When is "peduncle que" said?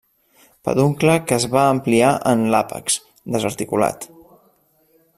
0.67-1.37